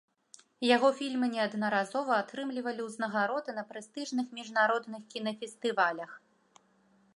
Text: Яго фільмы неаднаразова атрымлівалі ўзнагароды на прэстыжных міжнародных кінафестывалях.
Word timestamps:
Яго 0.75 0.87
фільмы 0.99 1.27
неаднаразова 1.33 2.13
атрымлівалі 2.23 2.87
ўзнагароды 2.87 3.57
на 3.59 3.63
прэстыжных 3.73 4.35
міжнародных 4.41 5.01
кінафестывалях. 5.15 6.11